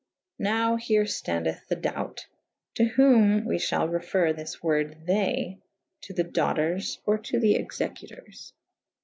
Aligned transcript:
Now 0.39 0.77
here 0.77 1.03
ftandeth 1.03 1.67
the 1.67 1.75
dout 1.75 2.25
/ 2.49 2.73
to 2.77 2.85
whom 2.85 3.45
we 3.45 3.57
fhall 3.57 3.87
referre 3.87 4.33
this 4.35 4.63
worde 4.63 5.05
they 5.05 5.59
/ 5.81 6.01
to 6.01 6.11
the 6.15 6.23
doughters 6.23 6.99
/ 7.03 7.05
or 7.05 7.19
to 7.19 7.39
the 7.39 7.53
executours. 7.53 8.51